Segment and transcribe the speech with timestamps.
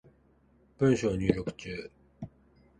[0.79, 1.91] 文章入力中